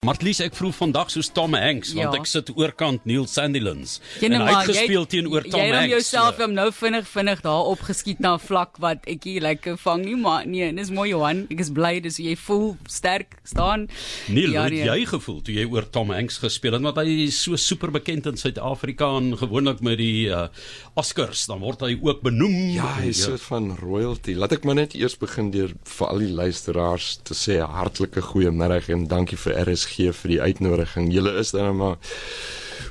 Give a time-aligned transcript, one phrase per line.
[0.00, 2.20] Martlies, ek vroeg vandag soos Tom Hanks want Ja.
[2.22, 5.80] ek sit oorkant Neil Sandilands Jy en hy het gespeel jy- teenoor Tom Jy Hanks.
[5.82, 9.76] het jouself om nou vinnig vinnig daar opgeskiet na 'n vlak wat ek hier lekker
[9.76, 11.46] vang nie, maar nee, dis mooi Johan.
[11.50, 13.88] Ek is bly dis jy voel sterk staan.
[14.28, 14.80] Neil, Ja, hoe nee.
[14.88, 17.90] het jy gevoel toe jy oor Tom Hanks gespeel het want hy is so super
[17.90, 20.48] bekend in Suid-Afrika en gewoonlik met die uh,
[20.96, 22.70] Oscars dan word hy ook benoem.
[22.72, 24.32] Ja, hy is 'n soort van royalty.
[24.34, 28.22] Laat ek maar net eers begin deur vir al die luisteraars te sê 'n hartlike
[28.22, 31.12] goeiemiddag en dankie vir RSG vir die uitnodiging.
[31.12, 31.98] Julle is dan maar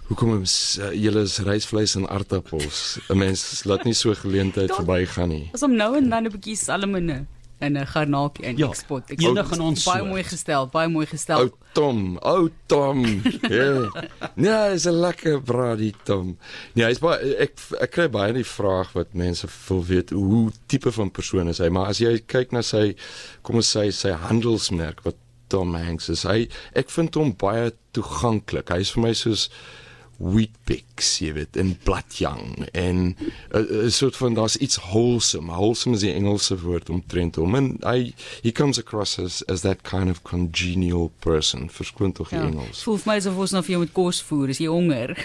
[0.10, 2.98] Hoekom is uh, julle is rysvleis en aartappels?
[3.14, 5.50] 'n Mens laat nie so geleentheid verbygaan nie.
[5.54, 7.26] As om nou en dan 'n bietjie salmone
[7.60, 9.12] en 'n garnakie in Ja, ek spot.
[9.12, 11.40] Ek enig in ons baie mooi gestel, baie mooi gestel.
[11.40, 13.06] Ou Tom, ou Tom.
[13.50, 13.86] Ja.
[14.36, 16.38] Nee, is 'n lekker braai Tom.
[16.74, 20.92] Nee, hy's baie ek ek kry baie die vraag wat mense wil weet hoe tipe
[20.92, 22.96] van persoon is hy, maar as jy kyk na sy
[23.42, 25.16] kom ons sê sy handelsmerk wat
[25.50, 28.72] Tom Hanks is, hy ek vind hom baie toeganklik.
[28.74, 29.50] Hy is vir my soos
[30.20, 33.16] Weet-Bix, jy weet, en Bladjang en 'n
[33.56, 35.52] uh, uh, soort van daar's iets wholesome.
[35.52, 37.56] Wholesome is die Engelse woord omtrent hom.
[37.56, 41.70] En hy he comes across as as that kind of congenial person.
[41.70, 42.84] Verskoon tog die Ja, Engels.
[42.84, 45.16] voel vir my asof ons nou vir jou met kos voer, as jy honger.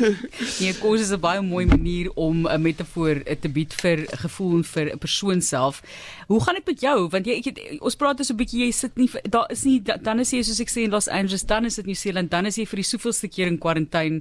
[0.60, 4.56] nee, kos is 'n baie mooi manier om 'n metafoor eh, te bied vir gevoel
[4.56, 5.82] en vir 'n persoon self.
[6.28, 7.08] Hoe gaan dit met jou?
[7.08, 9.96] Want jy het, ons praat dus 'n bietjie jy sit nie daar is nie da-
[9.96, 12.46] dan is jy soos ek sê in Los Angeles, dan is dit New Zealand, dan
[12.46, 14.20] is jy vir die soveelste keer in kwarantyne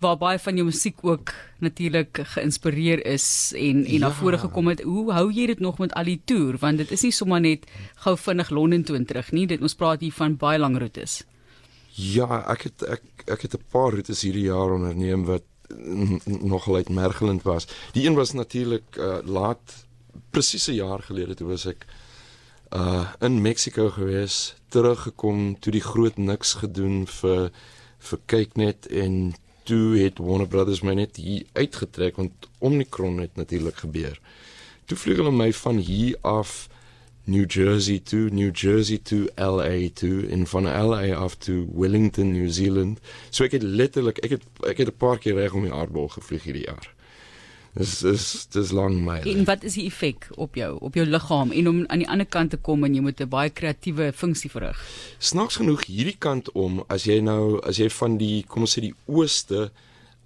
[0.00, 4.12] waar baie van jou musiek ook natuurlik geïnspireer is en en na Ja.
[4.12, 4.82] vore gekom het.
[4.82, 6.56] Hoe hou jy dit nog met al die toer?
[6.58, 9.46] Want dit is nie sommer net gou vinnig Londen toe en terug nie.
[9.46, 11.24] Dit ons praat hier van baie lang roetes.
[11.94, 15.42] Ja, ek het ek ek het 'n paar roetes hierdie jaar onderneem wat
[16.52, 17.66] nogal uitmergelend was.
[17.92, 19.86] Die een was natuurlik uh, laat
[20.30, 21.86] presies 'n jaar gelede toe was ek
[22.74, 27.50] uh in Mexiko gewees, teruggekom toe die groot niks gedoen vir
[27.98, 33.76] vir kyknet en toe het Warner Brothers my net hier uitgetrek want Omicron het natuurlik
[33.76, 34.20] gebeur.
[34.84, 36.68] Toe vlieg hulle my van hier af
[37.24, 42.50] New Jersey toe, New Jersey toe LA toe en van LA af toe Wellington, New
[42.50, 43.00] Zealand.
[43.30, 46.08] So ek het letterlik ek het ek het 'n paar keer reg om die aardbol
[46.08, 46.93] gevlieg hierdie jaar.
[47.74, 48.24] Dis dis
[48.54, 49.16] dis lang my.
[49.26, 52.28] En wat is die effek op jou, op jou liggaam en om aan die ander
[52.30, 54.78] kant te kom en jy moet 'n baie kreatiewe funksie verrig?
[55.18, 58.80] Snaaks genoeg hierdie kant om as jy nou as jy van die kom ons sê
[58.80, 59.72] die ooste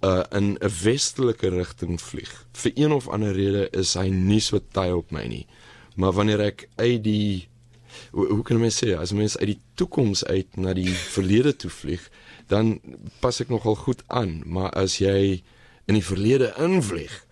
[0.01, 2.45] uh in 'n westelike rigting vlieg.
[2.53, 5.47] Vir een of ander rede is hy nie so taai op my nie.
[5.95, 7.49] Maar wanneer ek uit die
[8.11, 11.69] hoe, hoe kan mens sê as mens uit die toekoms uit na die verlede toe
[11.69, 12.09] vlieg,
[12.47, 12.79] dan
[13.19, 15.41] pas ek nogal goed aan, maar as jy
[15.87, 17.25] in die verlede invlieg,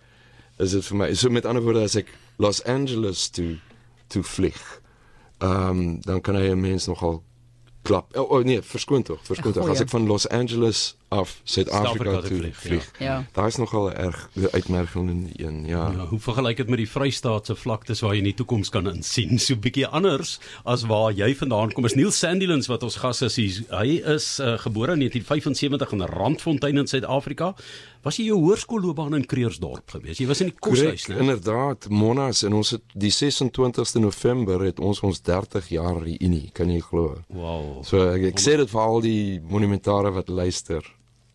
[0.58, 3.58] is dit vir my so met ander woorde as ek Los Angeles toe
[4.08, 4.82] toe vlieg.
[5.38, 7.22] Ehm um, dan kan hy 'n mens nogal
[7.82, 8.16] klap.
[8.16, 9.68] O oh, oh, nee, verskoon tog, verskoon tog.
[9.68, 12.40] As ek van Los Angeles af Suid-Afrika toe vlieg.
[12.40, 12.90] vlieg, vlieg.
[12.98, 13.24] Ja.
[13.32, 15.90] Daar is nogal 'n erg uitmergelende een, ja.
[15.90, 19.38] Ja, hoe vergelyk dit met die Vrystaatse vlaktes waar jy in die toekoms kan insien?
[19.38, 21.84] So 'n bietjie anders as waar jy vandaan kom.
[21.84, 23.36] Is Neil Sandilands wat ons gas is.
[23.36, 27.54] Hy, hy is uh, gebore in 1975 in Randfontein in Suid-Afrika.
[28.02, 30.20] Was jy jou hoërskoolloopbaan in Creersdorp gewees?
[30.22, 31.18] Jy was in die koshuis, né?
[31.18, 36.70] inderdaad, Monas en ons het die 26ste November het ons ons 30 jaar reunie, kan
[36.70, 37.18] jy glo.
[37.34, 37.82] Wow.
[37.88, 40.86] So ek, ek sê dit vir al die monumentare wat luister.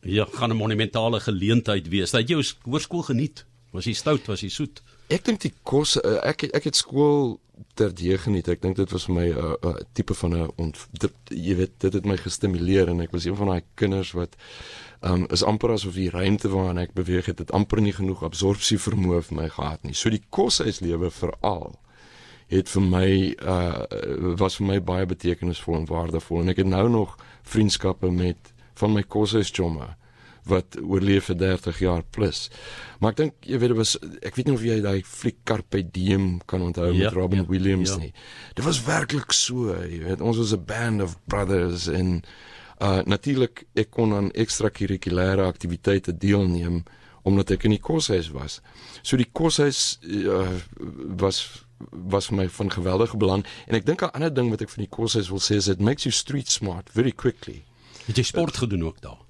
[0.04, 2.12] Ja, gaan 'n monumentale geleentheid wees.
[2.12, 3.46] Dat jy hoërskool geniet.
[3.72, 4.82] Was jy stout, was jy soet?
[5.08, 7.40] Ek dink die kos eh, ek ek het skool
[7.74, 8.48] terdee geniet.
[8.48, 11.80] Ek dink dit was vir my 'n uh, uh, tipe van 'n dit, jy weet
[11.80, 14.36] dit het my gestimuleer en ek was een van daai kinders wat
[15.02, 18.78] um is amper asof die ruimte waarin ek beweeg het, het amper nie genoeg absorpsie
[18.78, 19.94] vermoë vir my gehad nie.
[19.94, 21.80] So die koshuislewe veral
[22.48, 23.86] het vir my uh
[24.38, 28.94] was vir my baie betekenisvol en waardevol en ek het nou nog vriendskappe met van
[28.94, 29.96] my koshuisjomme
[30.50, 32.50] wat oorleef vir 30 jaar plus.
[33.00, 35.84] Maar ek dink jy weet dit was ek weet nie of jy daai fliek Carpe
[35.96, 38.00] Diem kan onthou Ja, met Robin ja, Williams ja.
[38.02, 38.12] nie.
[38.58, 42.24] Dit was werklik so, jy weet ons was 'n band of brothers en
[42.84, 46.84] uh natuurlik ek kon aan ekstrakurrikulêre aktiwiteite deelneem
[47.24, 48.60] omdat ek in die koshuis was.
[49.02, 50.60] So die koshuis uh,
[51.20, 54.70] was was vir my van geweldige belang en ek dink 'n ander ding wat ek
[54.70, 57.64] van die koshuis wil sê is it makes you street smart very quickly.
[58.06, 59.22] Het jy sport gedoen ook daar?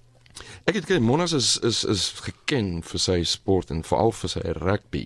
[0.66, 4.44] Ek het ken Monas is is is geken vir sy sport en veral vir sy
[4.58, 5.06] rugby.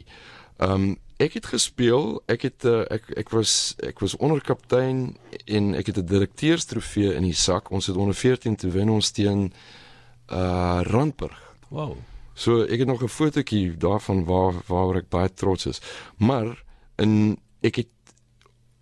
[0.64, 5.90] Um ek het gespeel, ek het uh, ek ek was ek was onderkaptein en ek
[5.90, 7.72] het 'n direkteurstrofee in die sak.
[7.72, 9.52] Ons het onder 14 te wen ons teen
[10.30, 11.42] uh Randburg.
[11.70, 11.98] Wow.
[12.34, 15.82] So ek het nog 'n fotootjie daarvan waar waaroor ek baie trots is.
[16.18, 16.64] Maar
[16.96, 17.90] in ek het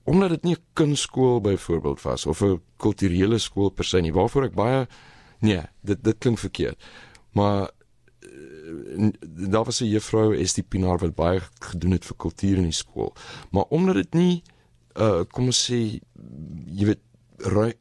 [0.05, 4.43] omdat dit nie 'n kunstskool byvoorbeeld was of 'n kulturele skool per se nie waarvoor
[4.43, 4.87] ek baie
[5.39, 6.83] nee dit dit klink verkeerd.
[7.31, 7.69] Maar
[8.21, 9.09] uh,
[9.49, 13.13] daar was 'n juffrou Estie Pinaar wat baie gedoen het vir kultuur in die skool
[13.49, 14.43] maar omdat dit nie
[14.95, 15.99] uh kom ons sê
[16.65, 17.01] jy weet
[17.37, 17.71] ru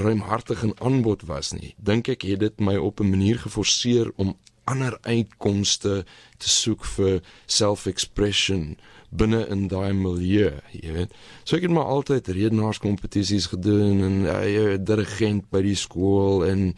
[0.00, 4.36] ruimhartig en aanbod was nie dink ek het dit my op 'n manier geforseer om
[4.64, 6.04] ander uitkomste
[6.38, 8.76] te soek vir self-expression
[9.14, 11.12] binne in daai milieu, jy weet.
[11.44, 14.38] So ek het maar altyd redenaarskompetisies gedoen en ja,
[14.70, 16.74] weet dirigent by die skool en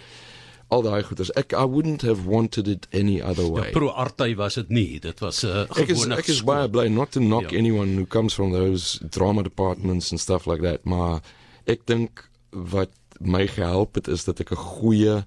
[0.68, 1.30] al daai goeders.
[1.38, 3.68] Ek I wouldn't have wanted it any other way.
[3.70, 5.00] Ja, pro arty was dit nie.
[5.00, 7.58] Dit was 'n uh, gewone Ek is ek is baie bly not to knock Ja.
[7.58, 11.22] anyone who comes from those drama departments and stuff like that, maar
[11.66, 12.90] ek dink wat
[13.20, 15.24] my gehelp het is dat ek 'n goeie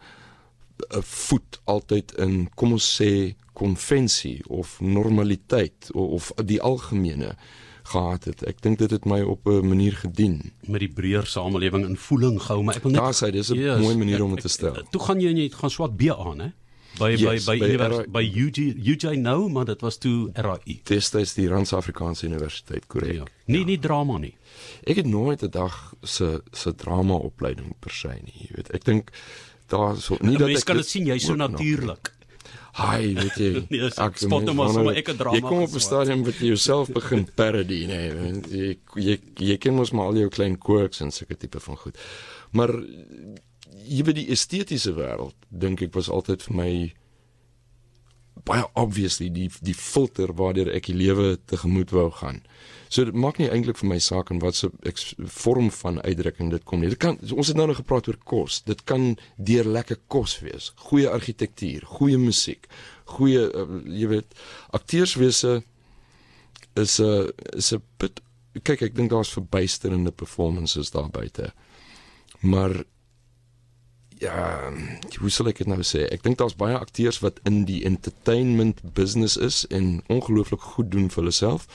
[0.91, 7.35] 'n voet altyd in kom ons sê konvensie of normaliteit of, of die algemene
[7.89, 8.44] gehad het.
[8.47, 10.51] Ek dink dit het my op 'n manier gedien.
[10.67, 13.56] met die breër samelewing in voeling gehou, maar ek wil net Daar sê dis 'n
[13.57, 14.83] Yes, mooi manier ek- om dit te ek- stel.
[14.91, 16.50] Toe gaan jy en jy gaan swat B aan, hè?
[17.00, 18.57] By Yes, by by by univers, by UG
[18.91, 20.81] UJ nou, maar dit was toe RAI.
[20.83, 23.13] Destyds die Rand-Afrikaanse Universiteit, korrek.
[23.13, 23.23] Ja.
[23.45, 24.35] Nie nie drama nie.
[24.83, 28.69] Ek het nooit 'n dag se se drama opleiding per se nie, jy weet.
[28.73, 29.11] Ek dink
[29.67, 32.11] daar so nie dat Mense ek kan dit sien jy's so natuurlik.
[32.80, 33.50] Hi, weet jy.
[33.70, 36.24] Nee, ek spot hom maar mens- sommer, ek het drama Jy kom op 'n stadium
[36.24, 38.14] wat jy jouself begin parody, nee.
[38.16, 39.18] want Jy jy
[39.52, 41.98] jy ken mos maar al jou klein quirks en sulke tipe van goed.
[42.52, 42.72] Maar
[43.90, 46.72] jy weet die estetiese wêreld dink ek was altyd vir my
[48.45, 52.41] baie obviously die die filter waardeur ek die lewe tegemoet wou gaan.
[52.89, 56.63] So dit maak nie eintlik vir my saak in watse ex- vorm van uitdrukking dit
[56.65, 56.89] kom nie.
[56.89, 58.62] Dit kan ons het nou nog gepraat oor kos.
[58.65, 62.65] Dit kan deur lekker kos wees, goeie argitektuur, goeie musiek,
[63.18, 64.33] goeie uh, jy weet
[64.74, 65.59] akteurswese
[66.75, 67.81] is 'n uh, is 'n
[68.63, 71.53] kyk ek dink daar's verbuisterende performances daar buite.
[72.42, 72.83] Maar
[74.19, 74.71] ja,
[75.19, 76.04] hoe sal ek dit nou sê?
[76.12, 81.07] Ek dink daar's baie akteurs wat in die entertainment business is en ongelooflik goed doen
[81.12, 81.68] vir hulle self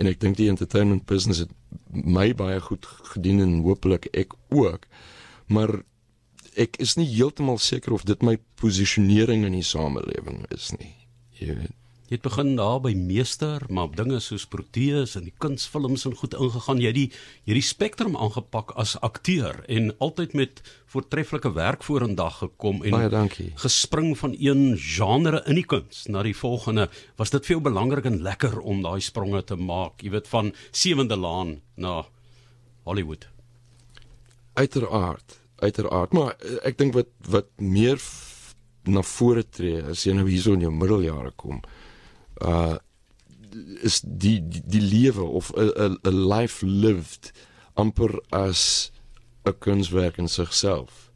[0.00, 1.52] en ek dink die entertainment business het
[1.92, 4.86] my baie goed gedien en hopelik ek ook.
[5.52, 5.82] Maar
[6.60, 10.94] ek is nie heeltemal seker of dit my posisionering in die samelewing is nie.
[11.40, 11.79] Jy weet.
[12.10, 16.32] Jy het begin daar by meester, maar dinge soos Proteus en die kunsfilms en goed
[16.34, 16.80] ingegaan.
[16.82, 20.58] Jy het die jy het die spektrum aangepak as akteur en altyd met
[20.90, 23.52] voortreffelike werk vorendag gekom en Baie dankie.
[23.62, 26.88] gespring van een genre in die kuns na die volgende.
[27.14, 30.50] Was dit vir jou belangrik en lekker om daai spronge te maak, jy weet van
[30.72, 32.08] Sewende Laan na
[32.90, 33.28] Hollywood?
[34.58, 38.02] Uiteraard, uiteraard, maar eh, ek dink wat wat meer
[38.90, 41.62] na vore tree as jy nou hierso in jou middeljare kom.
[41.62, 41.86] Uh
[43.82, 47.32] is die die, die lewe of 'n 'n life lived
[47.74, 48.92] amper as
[49.44, 51.10] 'n kunswerk in sigself.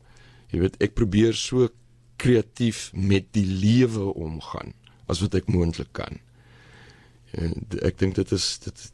[0.50, 1.68] Jy weet, ek probeer so
[2.16, 4.74] kreatief met die lewe omgaan
[5.06, 6.20] as wat ek moontlik kan.
[7.34, 8.90] En ek dink dit is dit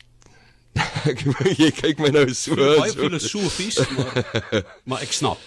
[0.78, 1.22] ek
[1.60, 4.20] jy kyk my nou so Baie so- filosofies, maar
[4.88, 5.38] maar ek snap.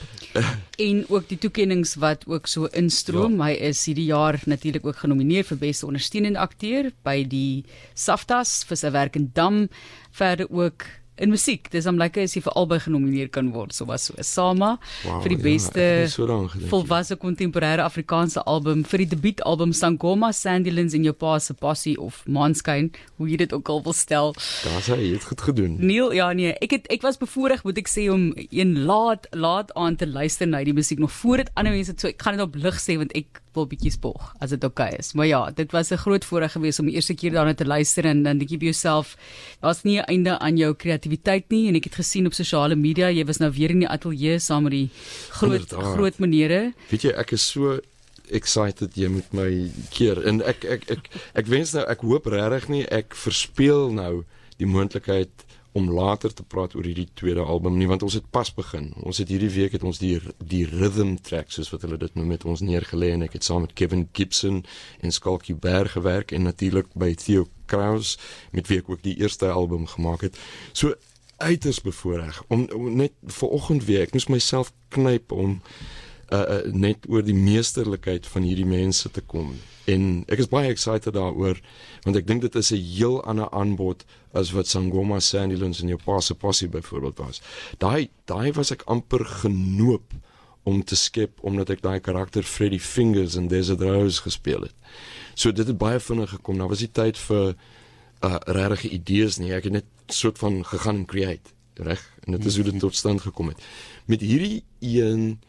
[0.81, 3.35] en ook die toekenninge wat ook so instroom.
[3.37, 3.51] Ja.
[3.51, 8.79] Hy is hierdie jaar natuurlik ook genomineer vir beste ondersteunende akteur by die SAFTAs vir
[8.81, 9.67] sy werk in Dam,
[10.11, 11.69] verder ook in musiek.
[11.71, 14.15] Dis om lekker as jy vir albei genomineer kan word, so was so.
[14.23, 16.27] Sama Wauw, vir die ja, beste nie so
[16.71, 22.23] volwasse kontemporêre Afrikaanse album vir die debuutalbum Sangoma Sandylins in jou pa se passie of
[22.25, 24.33] Maanskyn, hoe jy dit ook al wil stel.
[24.63, 25.77] Daar's hy, jy het goed gedoen.
[25.83, 29.73] Neil, ja nee, ek het ek was bevoorreg moet ek sê om een laat laat
[29.79, 32.45] aan te luister na die musiek nog voor dit ander mense so ek gaan dit
[32.45, 35.13] op lig sê want ek wil bietjie spog as dit oukei okay is.
[35.13, 38.05] Maar ja, dit was 'n groot voorreg geweest om die eerste keer daarna te luister
[38.05, 39.17] en dan dink jy vir jouself
[39.61, 43.09] daar's nie 'n einde aan jou kreatiwiteit nie en ek het gesien op sosiale media
[43.09, 44.89] jy was nou weer in die ateljee saam met die
[45.29, 45.93] groot Inderdaad.
[45.95, 46.73] groot menere.
[46.89, 47.79] Weet jy, ek is so
[48.31, 52.69] excited jy moet my keer en ek ek ek ek wens nou ek hoop regtig
[52.69, 54.23] nie ek verspeel nou
[54.57, 55.29] die moontlikheid
[55.73, 58.91] om later te praat oor hierdie tweede album nie want ons het pas begin.
[59.01, 62.33] Ons het hierdie week het ons die die rhythm track soos wat hulle dit noem
[62.35, 64.61] met ons neergelê en ek het saam met Kevin Gibson
[65.01, 68.17] en Skalkie Berg gewerk en natuurlik by Theo Kraus
[68.51, 70.37] met wie ek ook die eerste album gemaak het.
[70.73, 70.93] So
[71.41, 75.57] uiters bevoorreg om, om net ver oggend weer ek moes myself knyp om
[76.33, 79.53] uh, uh, net oor die meesterlikheid van hierdie mense te kom.
[79.89, 81.59] En ek is baie excited daaroor
[82.05, 86.33] want ek dink dit is 'n heel ander aanbod as wat Sangoma jou pa se
[86.33, 87.41] passie byvoorbeeld was.
[87.77, 90.13] Daai daai was ek amper genoop
[90.63, 94.75] om te skep omdat ek daai karakter Freddy Fingers in Desert Rose gespeel het.
[95.35, 96.57] So dit het baie vinnig gekom.
[96.57, 97.55] Daar was nie tyd vir
[98.23, 99.51] uh regte idees nie.
[99.53, 101.51] Ek het net soort van gegaan en create.
[101.73, 102.01] reg?
[102.23, 103.61] En dit is hoe dit tot stand gekom het.
[104.05, 105.39] Met hierdie een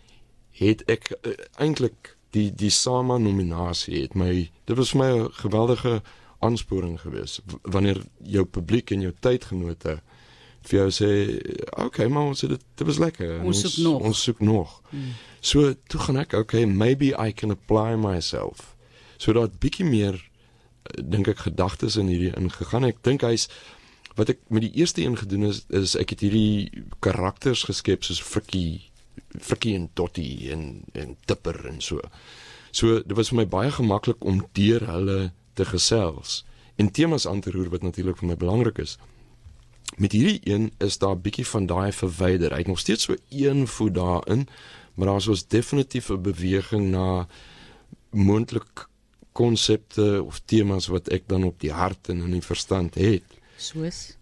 [0.58, 5.32] het ek uh, eintlik die die Sama nominasie het my dit was vir my 'n
[5.32, 6.02] geweldige
[6.38, 7.40] aansporing geweest.
[7.62, 10.00] Wanneer jou publiek en jou tydgenote
[10.64, 11.10] vir jou sê
[11.84, 13.40] okay maar ons dit dit was lekker.
[13.42, 14.02] Ons soek nog.
[14.02, 14.82] ons soek nog.
[14.90, 15.12] Hmm.
[15.40, 18.76] so toe gaan ek okay maybe i can apply myself.
[19.16, 22.84] So dat bietjie meer eh, dink ek gedagtes in hierdie ingegaan.
[22.84, 23.48] Ek dink hy's
[24.14, 28.22] wat ek met die eerste een gedoen is is ek het hierdie karakters geskep soos
[28.22, 28.93] Frikkie
[29.40, 32.00] Frikkie en Dottie en en Tipper en so.
[32.70, 36.44] So dit was vir my baie gemaklik om deur hulle te gesels
[36.76, 38.96] en temas aan te roer wat natuurlik vir my belangrik is.
[39.96, 42.50] Met hierdie een is daar bietjie van daai verwyder.
[42.50, 44.48] Hy het nog steeds so een voet daarin,
[44.94, 47.28] maar daar's ons definitief 'n beweging na
[48.10, 48.88] moontlik
[49.32, 53.22] konsepte of temas wat ek dan op die hart en in die verstand het.
[53.56, 54.16] Soos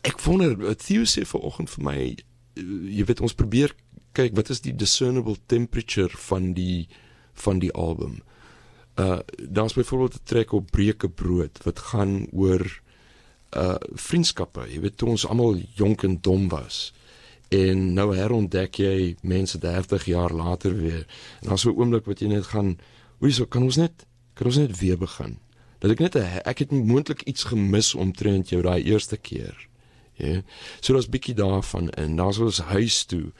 [0.00, 2.16] Ek wonder, Theo sê vanoggend vir my
[2.56, 3.74] jy weet ons probeer
[4.16, 6.88] kyk wat is die discernible temperature van die
[7.36, 8.22] van die album.
[8.96, 12.64] Uh daar's byvoorbeeld 'n trek op Breuke brood wat gaan oor
[13.56, 14.66] uh vriendskappe.
[14.72, 16.92] Jy weet toe ons almal jonk en dom was.
[17.48, 21.06] En nou herontdek jy mense 30 jaar later weer.
[21.40, 22.78] En daar's so 'n oomblik wat jy net gaan,
[23.18, 25.38] hoe so kan ons net kan ons net weer begin.
[25.78, 29.68] Dat ek net ek het moontlik iets gemis omtrent jou daai eerste keer.
[30.16, 30.40] Ja.
[30.80, 32.16] So daar's bietjie daarvan in.
[32.16, 33.32] Daar's ons huis toe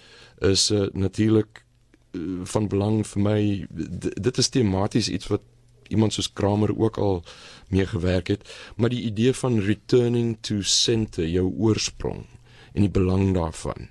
[0.45, 1.65] is uh, natuurlik
[2.13, 3.41] uh, van belang vir my
[4.27, 5.45] dit is tematies iets wat
[5.89, 7.23] iemand soos Kramer ook al
[7.69, 12.25] mee gewerk het, maar die idee van returning to center, jou oorsprong
[12.73, 13.89] en die belang daarvan.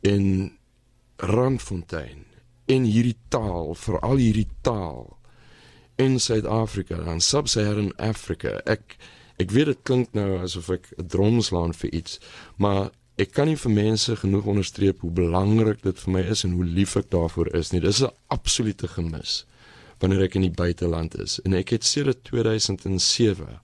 [0.00, 0.52] En
[1.16, 2.26] Randfontein
[2.66, 5.16] en hierdie taal, veral hierdie taal
[5.98, 8.58] in Suid-Afrika, in Sub-Saharan Afrika.
[8.68, 8.98] Ek
[9.38, 12.18] Ek weet dit klink nou asof ek 'n drom slaan vir iets,
[12.56, 16.52] maar ek kan nie vir mense genoeg onderstreep hoe belangrik dit vir my is en
[16.58, 17.80] hoe lief ek daarvoor is nie.
[17.80, 19.44] Dis 'n absolute gemis
[19.98, 21.40] wanneer ek in die buiteland is.
[21.44, 23.60] En ek het sedert 2007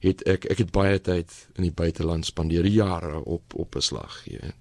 [0.00, 4.24] het ek ek het baie tyd in die buiteland spandeer, jare op op 'n slag,
[4.24, 4.54] weet.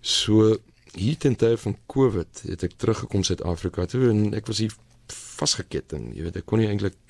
[0.00, 0.58] So
[0.94, 4.72] hier ten tye van Covid het ek teruggekom Suid-Afrika toe en ek was hier
[5.06, 7.05] vasgeketting, jy weet, ek kon nie eintlik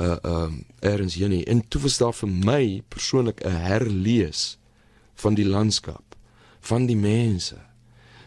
[0.00, 1.44] uh um erns hier nie.
[1.44, 4.58] En toe was daar vir my persoonlik 'n herlees
[5.14, 6.16] van die landskap,
[6.60, 7.56] van die mense,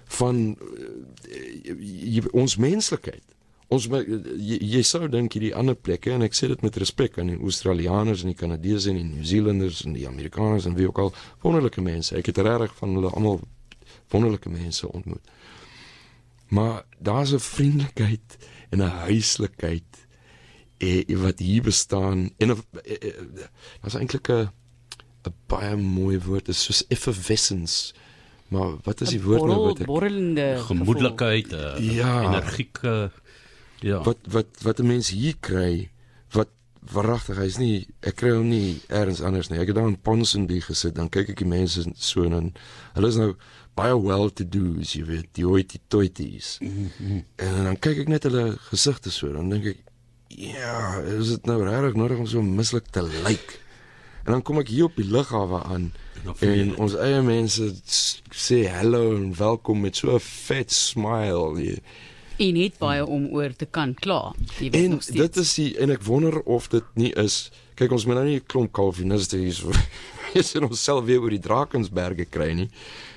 [0.05, 3.23] van uh, ons menslikheid.
[3.69, 7.27] Ons jy, jy sou dink hierdie ander plekke en ek sê dit met respek aan
[7.27, 11.13] die Australiërs en die Kanadese en die Nieu-Zeelanders en die Amerikaners en wie ook al
[11.41, 12.15] wonderlike mense.
[12.17, 13.43] Ek het regtig van hulle almal
[14.09, 15.21] wonderlike mense ontmoet.
[16.49, 18.37] Maar daar's 'n vriendelikheid
[18.69, 20.08] en 'n huislikheid
[20.79, 22.29] eh, wat hier bestaan.
[22.37, 23.13] En eh, eh,
[23.81, 24.49] was eintlik 'n
[25.27, 27.93] 'n baie mooi woord is soos effervescence.
[28.47, 32.13] Maar wat is die woord nou wat ek borrelende gemoedelikheid uh, ja.
[32.23, 33.11] energieke
[33.79, 34.01] ja.
[34.03, 35.89] Wat wat wat 'n mens hier kry
[36.31, 36.49] wat
[36.85, 39.59] verragtig hy's nie ek kry hom nie elders anders nie.
[39.59, 42.53] Ek het daar in Ponsonby gesit dan kyk ek die mense so en
[42.95, 43.35] hulle is nou
[43.77, 47.21] baie well to do as jy weet die hoitie toities mm -hmm.
[47.35, 49.85] en dan kyk ek net hulle gesigte so dan dink ek
[50.39, 53.57] ja, is dit nou regtig nodig om so mislik te lyk?
[54.23, 55.89] En dan kom ek hier op die lughawe aan
[56.23, 57.65] en, en ons eie mense
[58.35, 61.63] sê hallo en welkom met so 'n vet smile.
[61.63, 61.79] Jy,
[62.39, 64.33] en net baie om oor te kan kla.
[64.59, 65.19] Jy weet en nog steeds.
[65.19, 68.39] Dit is die en ek wonder of dit nie is kyk ons moet nou nie
[68.39, 69.71] 'n klomp kalviniste hier so
[70.39, 72.69] is in onsself weer oor die Drakensberge kry nie.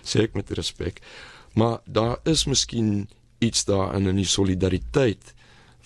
[0.02, 1.02] Sê ek met respek.
[1.54, 5.34] Maar daar is miskien iets daarin in die solidariteit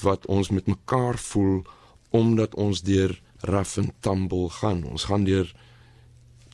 [0.02, 1.64] wat ons met mekaar voel
[2.10, 4.84] omdat ons deur rough and tumble gaan.
[4.84, 5.54] Ons gaan deur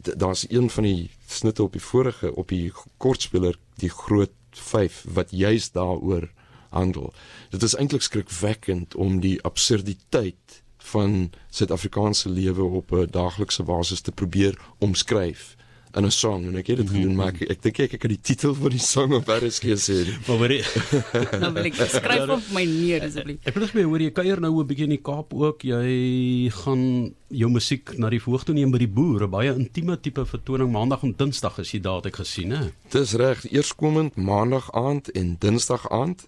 [0.03, 5.31] daar's een van die snitte op die vorige op die kortspeler die groot 5 wat
[5.31, 6.31] juis daaroor
[6.69, 7.13] handel.
[7.51, 14.13] Dit is eintlik skrikwekkend om die absurditeit van Suid-Afrikaanse lewe op 'n daaglikse basis te
[14.13, 15.57] probeer omskryf
[15.95, 17.03] in 'n song en ek het dit mm -hmm.
[17.03, 19.65] gedoen maar ek ek dink ek, ek het die titel van die song op RSG
[19.77, 19.97] gesê.
[20.27, 20.65] Maar hoor jy
[21.43, 23.39] Nou wil ek skryf op my neer asseblief.
[23.45, 25.63] Ek wil net hoor jy kuier nou 'n bietjie in die Kaap ook.
[25.63, 29.29] Jy gaan jou musiek na die verhoog toe neem by die boere.
[29.29, 32.71] Baie intieme tipe vertoning maandag en dinsdag is jy daar het ek gesien hè.
[32.91, 36.27] Dis reg, eerskomend maandag aand en dinsdag aand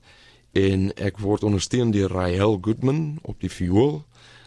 [0.52, 4.04] en ek word ondersteun deur Rahel Goodman op die viool.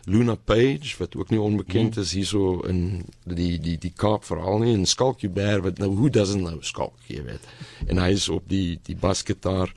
[0.07, 2.01] Luna Page wat ook nie onbekend mm.
[2.01, 6.09] is hierso in die die die Kaap veral nie en Skalkie Bear wat nou who
[6.09, 7.47] doesn't know Skalk jy weet
[7.87, 9.73] en hy is op die die basgitaar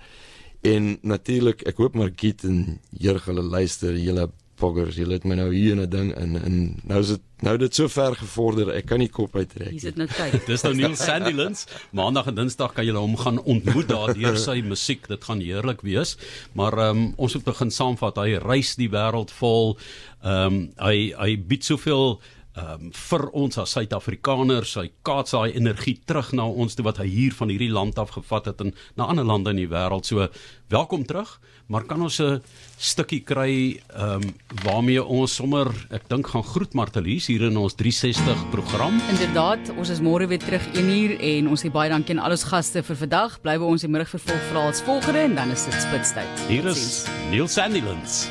[0.67, 4.29] en natuurlik ek hoop maar Giet en Jurg hulle luister julle
[4.61, 7.57] poggers, julle het my nou hier in 'n ding in en nou is dit nou
[7.57, 9.71] dit so ver gevorder, ek kan nie kop uittrek.
[9.71, 10.45] Hier sit nou tyd.
[10.51, 11.67] Dis nou Neil Sandilands.
[11.97, 15.09] Maandag en Dinsdag kan julle hom gaan ontmoet daar deur sy musiek.
[15.09, 16.17] Dit gaan heerlik wees.
[16.53, 18.21] Maar ehm um, ons moet begin saamvat.
[18.21, 19.79] Hy reis die wêreld vol.
[20.23, 22.21] Ehm um, hy hy bied soveel
[22.61, 26.99] ehm um, vir ons as Suid-Afrikaners, hy kaats daai energie terug na ons toe wat
[26.99, 30.05] hy hier van hierdie land af gevat het en na ander lande in die wêreld.
[30.05, 30.27] So
[30.69, 31.39] welkom terug,
[31.71, 32.43] maar kan ons 'n
[32.77, 34.35] stukkie kry ehm um,
[34.65, 39.01] waarmee ons sommer ek dink gaan groet Martelies hier in ons 360 program.
[39.11, 42.31] Inderdaad, ons is môre weer terug 1 uur en ons sê baie dankie aan al
[42.31, 43.41] ons gaste vir vandag.
[43.41, 46.49] Bly by ons die middag vervolg vir als volgende en dan is dit spitstyd.
[46.49, 48.27] Hier is Neil Sandilands.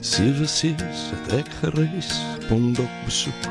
[0.00, 3.48] Sewe sees het ek gereis, Pondok besoek,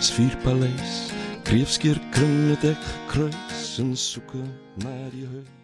[0.00, 1.19] Sfierpaleis,
[1.50, 4.38] Kreefskeer kring het ek gekruis en soeke
[4.84, 5.59] na die huis.